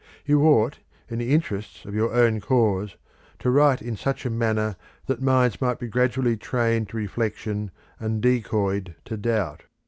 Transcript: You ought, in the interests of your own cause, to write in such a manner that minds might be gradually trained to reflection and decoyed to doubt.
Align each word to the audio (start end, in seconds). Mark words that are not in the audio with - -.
You 0.25 0.43
ought, 0.47 0.79
in 1.09 1.19
the 1.19 1.31
interests 1.31 1.85
of 1.85 1.93
your 1.93 2.11
own 2.11 2.39
cause, 2.41 2.95
to 3.37 3.51
write 3.51 3.83
in 3.83 3.95
such 3.95 4.25
a 4.25 4.31
manner 4.31 4.75
that 5.05 5.21
minds 5.21 5.61
might 5.61 5.77
be 5.77 5.85
gradually 5.89 6.35
trained 6.37 6.89
to 6.89 6.97
reflection 6.97 7.69
and 7.99 8.19
decoyed 8.19 8.95
to 9.05 9.15
doubt. 9.15 9.65